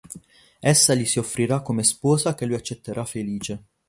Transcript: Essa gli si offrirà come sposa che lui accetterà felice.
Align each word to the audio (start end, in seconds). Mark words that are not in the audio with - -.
Essa 0.59 0.95
gli 0.95 1.05
si 1.05 1.19
offrirà 1.19 1.61
come 1.61 1.83
sposa 1.83 2.33
che 2.33 2.47
lui 2.47 2.55
accetterà 2.55 3.05
felice. 3.05 3.65